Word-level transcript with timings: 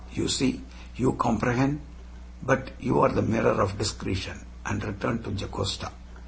you 0.13 0.27
see 0.27 0.61
you 0.95 1.13
comprehend 1.13 1.79
but 2.41 2.71
you 2.79 2.99
are 3.01 3.09
the 3.11 3.21
mirror 3.21 3.61
of 3.61 3.77
discretion!" 3.77 4.43
and 4.65 4.83
returned 4.83 5.23
to 5.23 5.29
Jocasta. 5.29 5.91